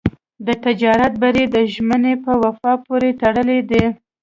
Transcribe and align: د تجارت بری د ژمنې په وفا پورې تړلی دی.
د 0.47 0.47
تجارت 0.65 1.13
بری 1.21 1.45
د 1.55 1.57
ژمنې 1.73 2.13
په 2.23 2.31
وفا 2.43 2.73
پورې 2.85 3.09
تړلی 3.21 3.59
دی. 3.69 3.83